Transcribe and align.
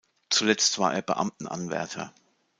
Zuletzt 0.31 0.79
war 0.79 0.95
er 0.95 1.03
Beamtenanwärter. 1.03 2.11